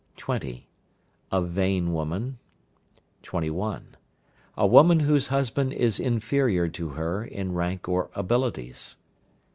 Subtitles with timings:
[0.17, 0.67] 20.
[1.31, 2.39] A vain woman.
[3.21, 3.95] 21.
[4.57, 8.97] A woman whose husband is inferior to her in rank or abilities.